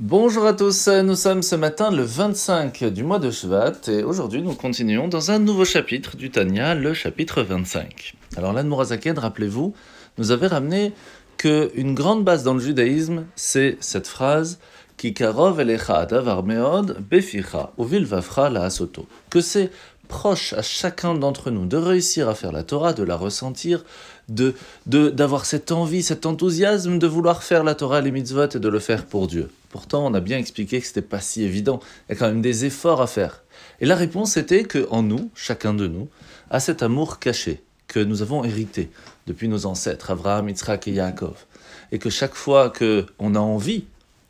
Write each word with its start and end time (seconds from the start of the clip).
Bonjour 0.00 0.44
à 0.44 0.54
tous, 0.54 0.88
nous 0.88 1.14
sommes 1.14 1.44
ce 1.44 1.54
matin 1.54 1.92
le 1.92 2.02
25 2.02 2.82
du 2.92 3.04
mois 3.04 3.20
de 3.20 3.30
Shvat 3.30 3.74
et 3.86 4.02
aujourd'hui 4.02 4.42
nous 4.42 4.54
continuons 4.54 5.06
dans 5.06 5.30
un 5.30 5.38
nouveau 5.38 5.64
chapitre 5.64 6.16
du 6.16 6.32
Tanya, 6.32 6.74
le 6.74 6.94
chapitre 6.94 7.42
25. 7.42 8.14
Alors 8.36 8.52
là, 8.52 8.64
Mourazaken, 8.64 9.16
rappelez-vous, 9.16 9.72
nous 10.18 10.32
avait 10.32 10.48
ramené 10.48 10.92
qu'une 11.36 11.94
grande 11.94 12.24
base 12.24 12.42
dans 12.42 12.54
le 12.54 12.58
judaïsme, 12.58 13.26
c'est 13.36 13.76
cette 13.78 14.08
phrase 14.08 14.58
Kikarov 14.96 15.60
elecha 15.60 16.04
meod 16.42 16.98
beficha 17.08 17.70
uvil 17.78 18.04
vafra 18.04 18.50
la 18.50 18.64
asoto. 18.64 19.06
Que 19.30 19.40
c'est 19.40 19.70
proche 20.08 20.54
à 20.54 20.62
chacun 20.62 21.14
d'entre 21.14 21.52
nous 21.52 21.66
de 21.66 21.76
réussir 21.76 22.28
à 22.28 22.34
faire 22.34 22.50
la 22.50 22.64
Torah, 22.64 22.94
de 22.94 23.04
la 23.04 23.14
ressentir, 23.14 23.84
de 24.28 24.54
d'avoir 24.86 25.46
cette 25.46 25.70
envie, 25.70 26.02
cet 26.02 26.26
enthousiasme 26.26 26.98
de 26.98 27.06
vouloir 27.06 27.44
faire 27.44 27.62
la 27.62 27.76
Torah, 27.76 28.00
les 28.00 28.10
mitzvot 28.10 28.48
et 28.56 28.58
de 28.58 28.68
le 28.68 28.80
faire 28.80 29.06
pour 29.06 29.28
Dieu. 29.28 29.50
Pourtant, 29.74 30.06
on 30.06 30.14
a 30.14 30.20
bien 30.20 30.38
expliqué 30.38 30.80
que 30.80 30.86
c'était 30.86 31.02
pas 31.02 31.18
si 31.18 31.42
évident. 31.42 31.80
Il 32.08 32.12
y 32.12 32.14
a 32.14 32.16
quand 32.16 32.28
même 32.28 32.40
des 32.40 32.64
efforts 32.64 33.02
à 33.02 33.08
faire. 33.08 33.42
Et 33.80 33.86
la 33.86 33.96
réponse 33.96 34.36
était 34.36 34.62
que 34.62 34.86
en 34.88 35.02
nous, 35.02 35.32
chacun 35.34 35.74
de 35.74 35.88
nous, 35.88 36.06
a 36.48 36.60
cet 36.60 36.84
amour 36.84 37.18
caché 37.18 37.60
que 37.88 37.98
nous 37.98 38.22
avons 38.22 38.44
hérité 38.44 38.88
depuis 39.26 39.48
nos 39.48 39.66
ancêtres, 39.66 40.12
Abraham, 40.12 40.48
Yitzhak 40.48 40.86
et 40.86 40.92
Yaakov. 40.92 41.44
Et 41.90 41.98
que 41.98 42.08
chaque 42.08 42.36
fois 42.36 42.70
que 42.70 43.06
on 43.18 43.34
a 43.34 43.40
envie 43.40 43.82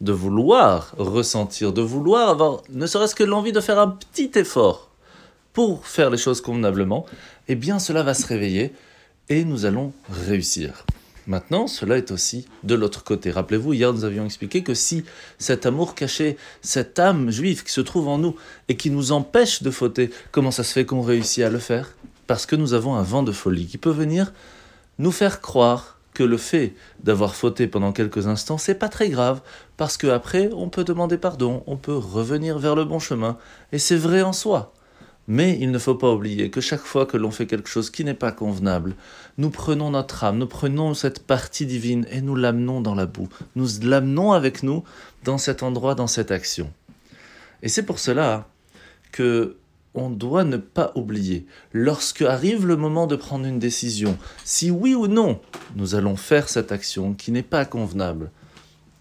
de 0.00 0.12
vouloir 0.12 0.94
ressentir, 0.96 1.72
de 1.72 1.82
vouloir 1.82 2.28
avoir 2.28 2.62
ne 2.70 2.86
serait-ce 2.86 3.16
que 3.16 3.24
l'envie 3.24 3.50
de 3.50 3.60
faire 3.60 3.80
un 3.80 3.88
petit 3.88 4.30
effort 4.36 4.90
pour 5.52 5.88
faire 5.88 6.10
les 6.10 6.18
choses 6.18 6.40
convenablement, 6.40 7.04
eh 7.48 7.56
bien 7.56 7.80
cela 7.80 8.04
va 8.04 8.14
se 8.14 8.28
réveiller 8.28 8.72
et 9.28 9.44
nous 9.44 9.64
allons 9.64 9.92
réussir. 10.08 10.84
Maintenant, 11.26 11.66
cela 11.66 11.98
est 11.98 12.10
aussi 12.10 12.46
de 12.64 12.74
l'autre 12.74 13.04
côté. 13.04 13.30
Rappelez-vous, 13.30 13.74
hier 13.74 13.92
nous 13.92 14.04
avions 14.04 14.24
expliqué 14.24 14.62
que 14.62 14.74
si 14.74 15.04
cet 15.38 15.66
amour 15.66 15.94
caché, 15.94 16.36
cette 16.62 16.98
âme 16.98 17.30
juive 17.30 17.62
qui 17.62 17.72
se 17.72 17.80
trouve 17.80 18.08
en 18.08 18.18
nous 18.18 18.34
et 18.68 18.76
qui 18.76 18.90
nous 18.90 19.12
empêche 19.12 19.62
de 19.62 19.70
fauter, 19.70 20.10
comment 20.32 20.50
ça 20.50 20.64
se 20.64 20.72
fait 20.72 20.84
qu'on 20.84 21.02
réussit 21.02 21.44
à 21.44 21.50
le 21.50 21.58
faire? 21.58 21.94
Parce 22.26 22.46
que 22.46 22.56
nous 22.56 22.74
avons 22.74 22.94
un 22.94 23.02
vent 23.02 23.22
de 23.22 23.32
folie 23.32 23.66
qui 23.66 23.78
peut 23.78 23.90
venir 23.90 24.32
nous 24.98 25.12
faire 25.12 25.40
croire 25.40 25.98
que 26.14 26.22
le 26.22 26.36
fait 26.36 26.74
d'avoir 27.02 27.34
fauté 27.34 27.66
pendant 27.66 27.92
quelques 27.92 28.26
instants, 28.26 28.58
c'est 28.58 28.74
pas 28.74 28.88
très 28.88 29.08
grave, 29.08 29.40
parce 29.76 29.96
qu'après, 29.96 30.50
on 30.52 30.68
peut 30.68 30.84
demander 30.84 31.16
pardon, 31.16 31.62
on 31.66 31.76
peut 31.76 31.96
revenir 31.96 32.58
vers 32.58 32.74
le 32.74 32.84
bon 32.84 32.98
chemin, 32.98 33.38
et 33.72 33.78
c'est 33.78 33.96
vrai 33.96 34.22
en 34.22 34.32
soi. 34.32 34.74
Mais 35.28 35.56
il 35.60 35.70
ne 35.70 35.78
faut 35.78 35.94
pas 35.94 36.12
oublier 36.12 36.50
que 36.50 36.60
chaque 36.60 36.80
fois 36.80 37.06
que 37.06 37.16
l'on 37.16 37.30
fait 37.30 37.46
quelque 37.46 37.68
chose 37.68 37.90
qui 37.90 38.04
n'est 38.04 38.14
pas 38.14 38.32
convenable, 38.32 38.96
nous 39.38 39.50
prenons 39.50 39.90
notre 39.90 40.24
âme, 40.24 40.38
nous 40.38 40.46
prenons 40.46 40.94
cette 40.94 41.24
partie 41.24 41.66
divine 41.66 42.06
et 42.10 42.20
nous 42.20 42.34
l'amenons 42.34 42.80
dans 42.80 42.94
la 42.94 43.06
boue. 43.06 43.28
Nous 43.54 43.68
l'amenons 43.82 44.32
avec 44.32 44.62
nous 44.62 44.82
dans 45.24 45.38
cet 45.38 45.62
endroit, 45.62 45.94
dans 45.94 46.08
cette 46.08 46.32
action. 46.32 46.72
Et 47.62 47.68
c'est 47.68 47.84
pour 47.84 47.98
cela 47.98 48.48
que 49.12 49.56
on 49.94 50.08
doit 50.08 50.44
ne 50.44 50.56
pas 50.56 50.92
oublier, 50.94 51.46
lorsque 51.72 52.22
arrive 52.22 52.66
le 52.66 52.76
moment 52.76 53.06
de 53.06 53.16
prendre 53.16 53.44
une 53.44 53.58
décision, 53.58 54.16
si 54.42 54.70
oui 54.70 54.94
ou 54.94 55.06
non 55.06 55.38
nous 55.76 55.94
allons 55.94 56.16
faire 56.16 56.48
cette 56.48 56.72
action 56.72 57.12
qui 57.12 57.30
n'est 57.30 57.42
pas 57.42 57.66
convenable, 57.66 58.30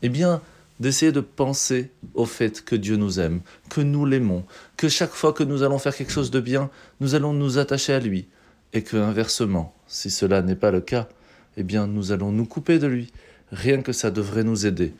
eh 0.02 0.10
bien, 0.10 0.42
d'essayer 0.82 1.12
de 1.12 1.22
penser 1.22 1.92
au 2.16 2.26
fait 2.26 2.66
que 2.66 2.76
Dieu 2.76 2.98
nous 2.98 3.20
aime, 3.20 3.42
que 3.70 3.82
nous 3.82 4.06
l'aimons, 4.06 4.44
que 4.78 4.90
chaque 4.90 5.14
fois 5.14 5.32
que 5.32 5.44
nous 5.44 5.62
allons 5.62 5.78
faire 5.78 5.96
quelque 5.96 6.12
chose 6.12 6.32
de 6.32 6.40
bien, 6.40 6.72
nous 7.00 7.14
allons 7.14 7.34
nous 7.34 7.60
attacher 7.60 7.94
à 7.94 8.00
lui, 8.00 8.28
et 8.74 8.82
que 8.82 8.98
inversement, 8.98 9.76
si 9.88 10.10
cela 10.10 10.42
n'est 10.42 10.56
pas 10.56 10.72
le 10.72 10.82
cas, 10.82 11.08
eh 11.56 11.64
bien 11.64 11.86
nous 11.86 12.12
allons 12.12 12.32
nous 12.32 12.46
couper 12.46 12.80
de 12.80 12.88
lui. 12.88 13.12
Rien 13.52 13.84
que 13.84 13.92
ça 13.92 14.10
devrait 14.10 14.44
nous 14.44 14.66
aider 14.66 14.94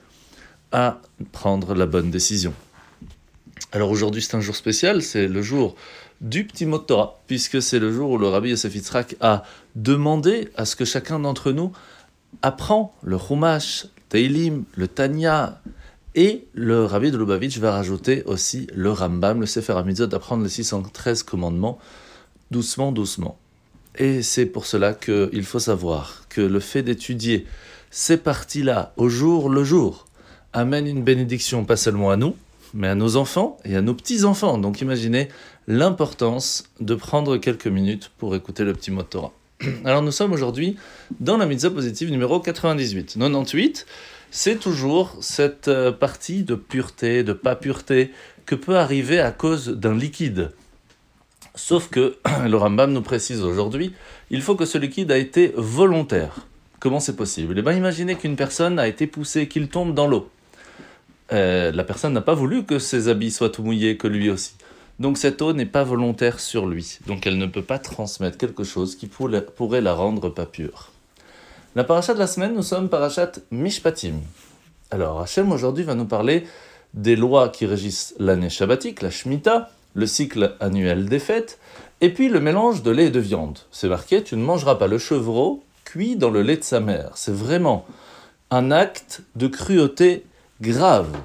à 0.72 1.02
prendre 1.32 1.74
la 1.74 1.88
bonne 1.88 2.12
décision. 2.12 2.54
Alors 3.72 3.90
aujourd'hui 3.90 4.22
c'est 4.22 4.36
un 4.36 4.42
jour 4.42 4.56
spécial, 4.56 5.02
c'est 5.02 5.28
le 5.28 5.42
jour 5.42 5.76
du 6.20 6.46
petit 6.46 6.68
mot 6.68 6.78
Torah, 6.78 7.20
puisque 7.26 7.60
c'est 7.60 7.80
le 7.80 7.92
jour 7.92 8.12
où 8.12 8.18
le 8.20 8.28
rabbi 8.28 8.50
Yosef 8.50 8.76
Yitzhak 8.76 9.16
a 9.20 9.44
demandé 9.76 10.50
à 10.56 10.66
ce 10.66 10.76
que 10.76 10.86
chacun 10.86 11.20
d'entre 11.20 11.52
nous 11.52 11.72
apprend 12.44 12.94
le 13.02 13.18
Chumash, 13.18 13.88
Teilim, 14.12 14.66
le 14.76 14.90
Tanya, 14.90 15.62
et 16.16 16.46
le 16.54 16.84
Rabbi 16.84 17.12
de 17.12 17.18
Lubavitch 17.18 17.58
va 17.60 17.72
rajouter 17.72 18.24
aussi 18.26 18.68
le 18.74 18.92
Rambam, 18.92 19.40
le 19.40 19.46
Sefer 19.46 19.72
HaMitzvot, 19.72 20.08
d'apprendre 20.08 20.44
les 20.44 20.50
613 20.50 21.24
commandements 21.24 21.80
doucement, 22.52 22.92
doucement. 22.92 23.38
Et 23.98 24.22
c'est 24.22 24.46
pour 24.46 24.66
cela 24.66 24.94
qu'il 24.94 25.46
faut 25.46 25.60
savoir 25.60 26.26
que 26.28 26.42
le 26.42 26.60
fait 26.60 26.84
d'étudier 26.84 27.48
ces 27.90 28.18
parties-là 28.18 28.92
au 28.98 29.08
jour 29.08 29.50
le 29.50 29.64
jour 29.64 30.06
amène 30.52 30.88
une 30.88 31.04
bénédiction 31.04 31.64
pas 31.64 31.78
seulement 31.78 32.12
à 32.12 32.18
nous, 32.18 32.36
mais 32.74 32.90
à 32.90 32.96
nos 32.96 33.16
enfants 33.16 33.58
et 33.64 33.78
à 33.78 33.82
nos 33.82 33.94
petits-enfants. 33.94 34.58
Donc 34.58 34.82
imaginez 34.82 35.30
l'importance 35.68 36.66
de 36.82 36.96
prendre 36.96 37.38
quelques 37.38 37.68
minutes 37.68 38.12
pour 38.18 38.36
écouter 38.36 38.66
le 38.66 38.74
petit 38.74 38.92
mot 38.92 39.04
de 39.04 39.08
Torah. 39.08 39.32
Alors 39.86 40.02
nous 40.02 40.12
sommes 40.12 40.32
aujourd'hui 40.32 40.78
dans 41.20 41.38
la 41.38 41.46
mitzvah 41.46 41.70
positive 41.70 42.12
numéro 42.12 42.40
98. 42.40 43.18
98, 43.18 43.86
c'est 44.32 44.60
toujours 44.60 45.16
cette 45.22 45.68
euh, 45.68 45.92
partie 45.92 46.44
de 46.44 46.56
pureté, 46.56 47.24
de 47.24 47.34
pas 47.34 47.56
pureté, 47.56 48.12
que 48.46 48.56
peut 48.56 48.78
arriver 48.78 49.20
à 49.20 49.32
cause 49.32 49.70
d'un 49.70 49.96
liquide. 49.96 50.52
Sauf 51.56 51.90
que 51.90 52.18
le 52.48 52.56
Rambam 52.58 52.92
nous 52.92 53.02
précise 53.02 53.42
aujourd'hui, 53.42 53.94
il 54.30 54.42
faut 54.42 54.56
que 54.56 54.66
ce 54.66 54.78
liquide 54.78 55.12
a 55.12 55.18
été 55.18 55.54
volontaire. 55.56 56.48
Comment 56.80 57.00
c'est 57.00 57.16
possible? 57.16 57.54
Eh 57.58 57.62
bien 57.62 57.74
imaginez 57.74 58.16
qu'une 58.16 58.36
personne 58.36 58.80
a 58.80 58.88
été 58.88 59.06
poussée, 59.06 59.48
qu'il 59.48 59.68
tombe 59.68 59.94
dans 59.94 60.08
l'eau. 60.08 60.30
Euh, 61.32 61.72
la 61.72 61.84
personne 61.84 62.14
n'a 62.14 62.22
pas 62.22 62.34
voulu 62.34 62.64
que 62.64 62.80
ses 62.80 63.08
habits 63.08 63.32
soient 63.32 63.50
tout 63.50 63.64
mouillés, 63.64 63.96
que 63.96 64.08
lui 64.08 64.30
aussi. 64.30 64.54
Donc 65.00 65.18
cette 65.18 65.42
eau 65.42 65.54
n'est 65.54 65.66
pas 65.66 65.84
volontaire 65.84 66.40
sur 66.40 66.68
lui, 66.68 67.00
donc 67.08 67.26
elle 67.26 67.38
ne 67.38 67.48
peut 67.48 67.64
pas 67.64 67.80
transmettre 67.80 68.38
quelque 68.38 68.64
chose 68.64 68.96
qui 68.96 69.08
pourrait 69.08 69.82
la 69.82 69.94
rendre 69.94 70.30
pas 70.30 70.46
pure. 70.46 70.92
La 71.76 71.84
paracha 71.84 72.14
de 72.14 72.20
la 72.20 72.28
semaine, 72.28 72.54
nous 72.54 72.64
sommes 72.64 72.90
parachat 72.90 73.32
Mishpatim. 73.50 74.16
Alors 74.92 75.22
Hachem 75.22 75.52
aujourd'hui 75.52 75.86
va 75.86 75.96
nous 75.96 76.06
parler 76.06 76.46
des 76.94 77.16
lois 77.16 77.50
qui 77.50 77.66
régissent 77.66 78.14
l'année 78.20 78.50
shabbatique, 78.50 79.02
la 79.02 79.10
Shemitah, 79.10 79.72
le 79.94 80.06
cycle 80.06 80.56
annuel 80.60 81.08
des 81.08 81.20
fêtes, 81.20 81.60
et 82.02 82.10
puis 82.10 82.30
le 82.30 82.40
mélange 82.40 82.84
de 82.84 82.92
lait 82.92 83.06
et 83.06 83.12
de 83.12 83.20
viande. 83.20 83.60
C'est 83.72 83.88
marqué, 83.88 84.24
tu 84.24 84.36
ne 84.36 84.44
mangeras 84.44 84.76
pas 84.76 84.88
le 84.88 84.98
chevreau 84.98 85.64
cuit 85.86 86.16
dans 86.16 86.30
le 86.30 86.42
lait 86.42 86.58
de 86.58 86.64
sa 86.64 86.80
mère. 86.80 87.12
C'est 87.16 87.34
vraiment 87.34 87.86
un 88.50 88.72
acte 88.72 89.22
de 89.36 89.48
cruauté 89.48 90.26
grave. 90.62 91.16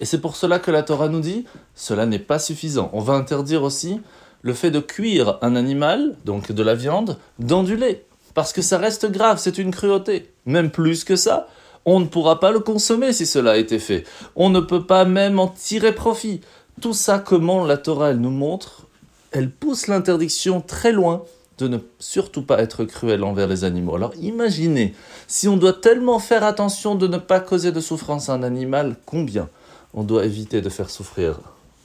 Et 0.00 0.06
c'est 0.06 0.20
pour 0.20 0.36
cela 0.36 0.58
que 0.58 0.70
la 0.70 0.82
Torah 0.82 1.08
nous 1.08 1.20
dit, 1.20 1.44
cela 1.74 2.06
n'est 2.06 2.18
pas 2.18 2.38
suffisant. 2.38 2.90
On 2.92 3.00
va 3.00 3.12
interdire 3.12 3.62
aussi 3.62 4.00
le 4.42 4.54
fait 4.54 4.70
de 4.70 4.80
cuire 4.80 5.38
un 5.42 5.54
animal, 5.54 6.16
donc 6.24 6.52
de 6.52 6.62
la 6.62 6.74
viande, 6.74 7.18
dans 7.38 7.62
du 7.62 7.76
lait. 7.76 8.06
Parce 8.32 8.52
que 8.52 8.62
ça 8.62 8.78
reste 8.78 9.10
grave, 9.10 9.38
c'est 9.38 9.58
une 9.58 9.70
cruauté. 9.70 10.32
Même 10.46 10.70
plus 10.70 11.04
que 11.04 11.16
ça, 11.16 11.48
on 11.84 12.00
ne 12.00 12.06
pourra 12.06 12.40
pas 12.40 12.50
le 12.50 12.60
consommer 12.60 13.12
si 13.12 13.26
cela 13.26 13.52
a 13.52 13.56
été 13.56 13.78
fait. 13.78 14.04
On 14.36 14.48
ne 14.48 14.60
peut 14.60 14.86
pas 14.86 15.04
même 15.04 15.38
en 15.38 15.48
tirer 15.48 15.94
profit. 15.94 16.40
Tout 16.80 16.94
ça, 16.94 17.18
comment 17.18 17.66
la 17.66 17.76
Torah, 17.76 18.14
nous 18.14 18.30
montre, 18.30 18.86
elle 19.32 19.50
pousse 19.50 19.86
l'interdiction 19.86 20.62
très 20.62 20.92
loin 20.92 21.24
de 21.58 21.68
ne 21.68 21.78
surtout 21.98 22.42
pas 22.42 22.62
être 22.62 22.84
cruel 22.84 23.22
envers 23.22 23.46
les 23.46 23.64
animaux. 23.64 23.94
Alors 23.94 24.14
imaginez, 24.18 24.94
si 25.26 25.46
on 25.46 25.58
doit 25.58 25.74
tellement 25.74 26.18
faire 26.18 26.42
attention 26.42 26.94
de 26.94 27.06
ne 27.06 27.18
pas 27.18 27.40
causer 27.40 27.70
de 27.70 27.80
souffrance 27.80 28.30
à 28.30 28.32
un 28.32 28.42
animal, 28.42 28.96
combien 29.04 29.50
on 29.94 30.02
doit 30.04 30.24
éviter 30.24 30.60
de 30.60 30.68
faire 30.68 30.90
souffrir 30.90 31.40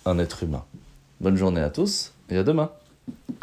un 0.05 0.19
être 0.19 0.43
humain. 0.43 0.63
Bonne 1.21 1.35
journée 1.35 1.61
à 1.61 1.69
tous 1.69 2.13
et 2.29 2.37
à 2.37 2.43
demain. 2.43 2.69